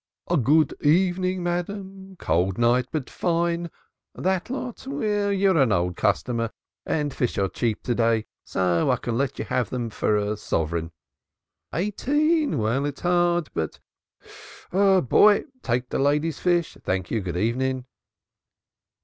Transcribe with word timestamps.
"Good 0.41 0.73
evening, 0.83 1.43
madam. 1.43 2.15
Cold 2.17 2.57
night 2.57 2.87
but 2.91 3.07
fine. 3.07 3.69
That 4.15 4.49
lot? 4.49 4.87
Well, 4.87 5.31
you're 5.31 5.59
an 5.59 5.71
old 5.71 5.95
customer 5.95 6.49
and 6.87 7.13
fish 7.13 7.37
are 7.37 7.47
cheap 7.47 7.83
to 7.83 7.93
day, 7.93 8.25
so 8.43 8.89
I 8.89 8.95
can 8.97 9.15
let 9.15 9.37
you 9.37 9.45
have 9.45 9.71
'em 9.71 9.91
for 9.91 10.17
a 10.17 10.37
sovereign. 10.37 10.91
Eighteen? 11.71 12.57
Well, 12.57 12.85
it's 12.87 13.01
hard, 13.01 13.51
but 13.53 13.79
boy! 14.71 15.43
take 15.61 15.89
the 15.89 15.99
lady's 15.99 16.39
fish. 16.39 16.75
Thank 16.83 17.11
you. 17.11 17.21
Good 17.21 17.37
evening." 17.37 17.85